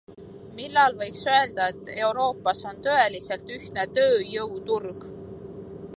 Millal 0.59 0.95
võiks 1.01 1.27
öelda, 1.33 1.67
et 1.73 1.91
Euroopas 2.05 2.63
on 2.71 2.81
tõeliselt 2.89 3.55
ühtne 3.59 3.87
tööjõuturg? 4.01 5.07